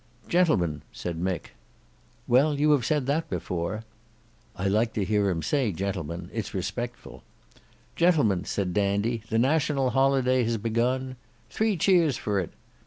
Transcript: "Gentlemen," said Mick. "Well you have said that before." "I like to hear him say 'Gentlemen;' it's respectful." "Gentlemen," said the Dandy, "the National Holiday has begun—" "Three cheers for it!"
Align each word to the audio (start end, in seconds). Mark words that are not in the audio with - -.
"Gentlemen," 0.27 0.81
said 0.91 1.19
Mick. 1.21 1.51
"Well 2.27 2.59
you 2.59 2.71
have 2.71 2.83
said 2.87 3.05
that 3.05 3.29
before." 3.29 3.83
"I 4.55 4.67
like 4.67 4.93
to 4.93 5.05
hear 5.05 5.29
him 5.29 5.43
say 5.43 5.71
'Gentlemen;' 5.71 6.31
it's 6.33 6.55
respectful." 6.55 7.21
"Gentlemen," 7.95 8.45
said 8.45 8.69
the 8.69 8.81
Dandy, 8.81 9.21
"the 9.29 9.37
National 9.37 9.91
Holiday 9.91 10.43
has 10.43 10.57
begun—" 10.57 11.17
"Three 11.51 11.77
cheers 11.77 12.17
for 12.17 12.39
it!" 12.39 12.49